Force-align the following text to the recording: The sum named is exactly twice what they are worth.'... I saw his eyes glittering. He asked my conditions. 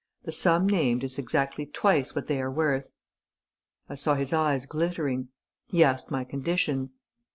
The 0.23 0.31
sum 0.31 0.65
named 0.65 1.03
is 1.03 1.19
exactly 1.19 1.67
twice 1.67 2.15
what 2.15 2.25
they 2.25 2.41
are 2.41 2.49
worth.'... 2.49 2.89
I 3.87 3.93
saw 3.93 4.15
his 4.15 4.33
eyes 4.33 4.65
glittering. 4.65 5.27
He 5.67 5.83
asked 5.83 6.09
my 6.09 6.23
conditions. 6.23 6.95